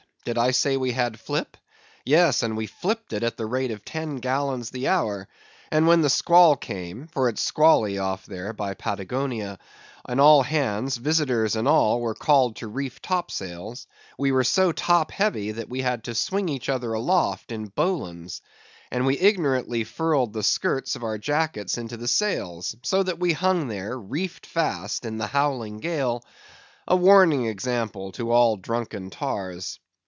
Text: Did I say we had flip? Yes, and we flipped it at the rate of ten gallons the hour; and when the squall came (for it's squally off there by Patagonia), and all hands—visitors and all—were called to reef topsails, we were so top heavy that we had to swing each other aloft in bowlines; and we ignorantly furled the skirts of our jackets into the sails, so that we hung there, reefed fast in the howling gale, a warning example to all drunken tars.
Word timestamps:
Did 0.23 0.37
I 0.37 0.51
say 0.51 0.77
we 0.77 0.91
had 0.91 1.19
flip? 1.19 1.57
Yes, 2.05 2.43
and 2.43 2.55
we 2.55 2.67
flipped 2.67 3.11
it 3.11 3.23
at 3.23 3.37
the 3.37 3.47
rate 3.47 3.71
of 3.71 3.83
ten 3.83 4.17
gallons 4.17 4.69
the 4.69 4.87
hour; 4.87 5.27
and 5.71 5.87
when 5.87 6.01
the 6.01 6.11
squall 6.11 6.55
came 6.55 7.07
(for 7.07 7.27
it's 7.27 7.41
squally 7.41 7.97
off 7.97 8.27
there 8.27 8.53
by 8.53 8.75
Patagonia), 8.75 9.57
and 10.07 10.21
all 10.21 10.43
hands—visitors 10.43 11.55
and 11.55 11.67
all—were 11.67 12.13
called 12.13 12.57
to 12.57 12.67
reef 12.67 13.01
topsails, 13.01 13.87
we 14.19 14.31
were 14.31 14.43
so 14.43 14.71
top 14.71 15.09
heavy 15.09 15.53
that 15.53 15.69
we 15.69 15.81
had 15.81 16.03
to 16.03 16.13
swing 16.13 16.49
each 16.49 16.69
other 16.69 16.93
aloft 16.93 17.51
in 17.51 17.69
bowlines; 17.71 18.41
and 18.91 19.07
we 19.07 19.17
ignorantly 19.17 19.83
furled 19.83 20.33
the 20.33 20.43
skirts 20.43 20.95
of 20.95 21.03
our 21.03 21.17
jackets 21.17 21.79
into 21.79 21.97
the 21.97 22.07
sails, 22.07 22.75
so 22.83 23.01
that 23.01 23.17
we 23.19 23.33
hung 23.33 23.69
there, 23.69 23.97
reefed 23.97 24.45
fast 24.45 25.03
in 25.03 25.17
the 25.17 25.25
howling 25.25 25.79
gale, 25.79 26.23
a 26.87 26.95
warning 26.95 27.47
example 27.47 28.11
to 28.11 28.31
all 28.31 28.55
drunken 28.55 29.09
tars. 29.09 29.79